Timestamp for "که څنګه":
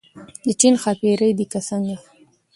1.51-1.95